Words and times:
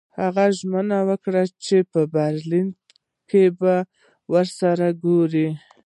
هغوی 0.19 0.49
ژمنه 0.59 0.97
وکړه 1.09 1.43
چې 1.65 1.77
په 1.91 2.01
برلین 2.15 2.67
کې 3.31 3.43
به 3.59 3.73
سره 4.59 4.87
ګوري 5.03 5.47